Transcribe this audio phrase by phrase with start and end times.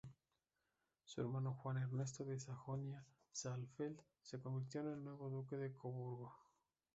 [1.05, 6.33] Su hermano Juan Ernesto de Sajonia-Saalfeld se convirtió en el nuevo Duque de Coburgo.